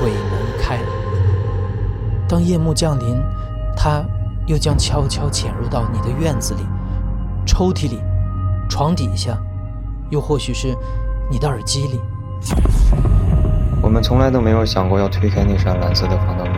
[0.00, 0.80] 鬼门开。
[2.28, 3.22] 当夜幕降临，
[3.76, 4.04] 她
[4.48, 6.62] 又将悄悄潜入到你的院子里、
[7.46, 8.00] 抽屉里、
[8.78, 9.36] 床底下，
[10.08, 10.72] 又或许是
[11.28, 12.00] 你的耳机里。
[13.82, 16.54] 我们从来都没有想过要推开那扇蓝色的防盗门。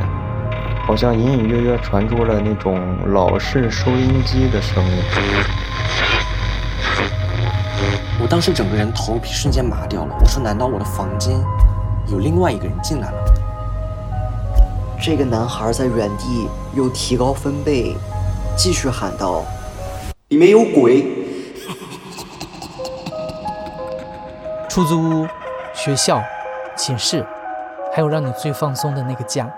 [0.87, 2.79] 好像隐隐约约传出了那种
[3.15, 5.03] 老式收音机的声音。
[8.21, 10.15] 我当时整个人头皮瞬间麻掉了。
[10.21, 11.43] 我说：“难道我的房间
[12.09, 13.17] 有另外一个人进来了？”
[15.01, 17.97] 这个男孩在原地又提高分贝，
[18.59, 19.43] 继续喊道
[20.29, 21.17] ：“里面有鬼！”
[24.71, 25.27] 出租屋、
[25.75, 26.23] 学校、
[26.77, 27.27] 寝室，
[27.93, 29.53] 还有让你最放松的那个家。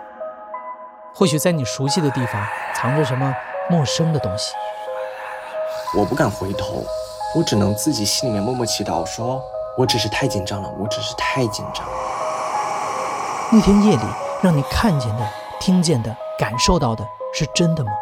[1.14, 2.42] 或许在你熟悉的地方
[2.74, 3.36] 藏着什么
[3.68, 4.54] 陌生的东西。
[5.94, 6.82] 我不敢回头，
[7.36, 9.38] 我只能自己心里面默默祈祷，说
[9.76, 11.86] 我只是太紧张了，我只是太紧张。
[13.50, 14.02] 那天夜里，
[14.42, 15.28] 让你看见的、
[15.60, 17.04] 听见的、感受到的
[17.34, 17.92] 是真的吗？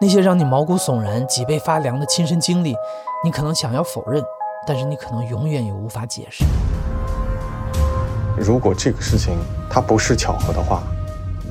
[0.00, 2.74] 那些让你毛骨悚然、脊背发凉的亲身经历，
[3.22, 4.24] 你可能想要否认，
[4.66, 6.44] 但是你可能永远也无法解释。
[8.36, 9.36] 如果这个事情
[9.70, 10.82] 它不是巧合的话。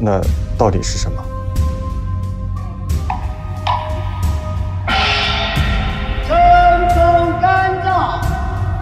[0.03, 0.19] 那
[0.57, 1.23] 到底是什么？
[6.25, 8.19] 春风干燥，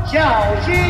[0.05, 0.88] 小心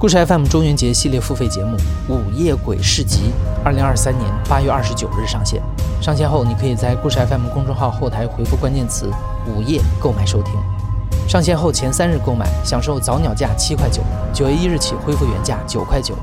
[0.00, 1.76] 故事 FM 中元节系列付费节目
[2.10, 3.18] 《午夜鬼市集》，
[3.62, 5.60] 二零二三年八月二十九日上线。
[6.00, 9.10] 上线后，你可以在故事 FM 公众号后台回复关键词
[9.46, 10.54] “午夜”购买收听。
[11.28, 14.00] 上线后前三日购买，享受早鸟价七块九，
[14.32, 16.16] 九月一日起恢复原价九块九。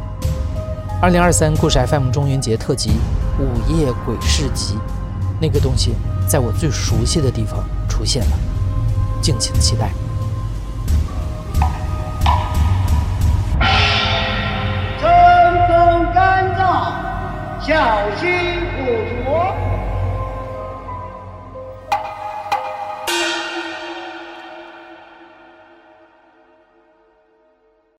[0.99, 2.89] 二零二三故事 FM 中元节特辑
[3.39, 4.73] 《午夜鬼市集》，
[5.39, 5.93] 那个东西
[6.28, 8.39] 在我最熟悉的地方出现了，
[9.21, 9.91] 敬请期待。
[17.68, 17.76] 小
[18.15, 18.56] 心。